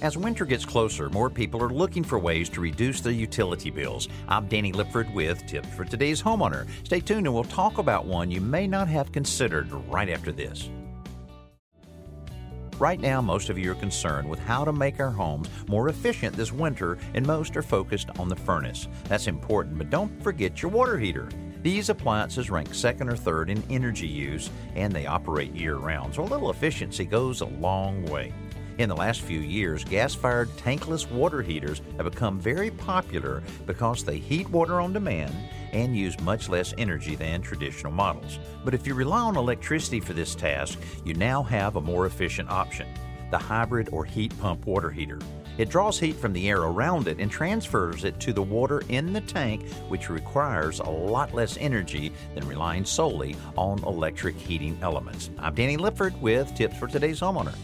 [0.00, 4.08] As winter gets closer, more people are looking for ways to reduce their utility bills.
[4.28, 6.68] I'm Danny Lipford with tips for today's homeowner.
[6.84, 10.70] Stay tuned and we'll talk about one you may not have considered right after this.
[12.78, 16.36] Right now, most of you are concerned with how to make our homes more efficient
[16.36, 18.86] this winter, and most are focused on the furnace.
[19.08, 21.28] That's important, but don't forget your water heater.
[21.60, 26.22] These appliances rank second or third in energy use, and they operate year round, so
[26.22, 28.32] a little efficiency goes a long way.
[28.78, 34.04] In the last few years, gas fired tankless water heaters have become very popular because
[34.04, 35.34] they heat water on demand
[35.72, 38.38] and use much less energy than traditional models.
[38.64, 42.50] But if you rely on electricity for this task, you now have a more efficient
[42.50, 42.86] option
[43.32, 45.18] the hybrid or heat pump water heater.
[45.58, 49.12] It draws heat from the air around it and transfers it to the water in
[49.12, 55.30] the tank, which requires a lot less energy than relying solely on electric heating elements.
[55.38, 57.54] I'm Danny Lipford with tips for today's homeowner.